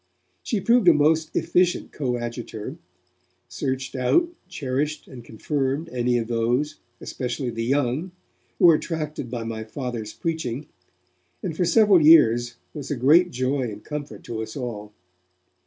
She 0.41 0.59
proved 0.59 0.87
a 0.87 0.95
most 0.95 1.35
efficient 1.35 1.91
coadjutor; 1.91 2.77
searched 3.47 3.95
out, 3.95 4.29
cherished 4.49 5.07
and 5.07 5.23
confirmed 5.23 5.89
any 5.89 6.17
of 6.17 6.27
those, 6.27 6.79
especially 6.99 7.51
the 7.51 7.63
young, 7.63 8.09
who 8.57 8.65
were 8.65 8.73
attracted 8.73 9.29
by 9.29 9.43
my 9.43 9.63
Father's 9.63 10.11
preaching, 10.13 10.65
and 11.43 11.55
for 11.55 11.65
several 11.65 12.01
years 12.01 12.55
was 12.73 12.89
a 12.89 12.95
great 12.95 13.29
joy 13.29 13.69
and 13.71 13.83
comfort 13.83 14.23
to 14.23 14.41
us 14.41 14.57
all. 14.57 14.91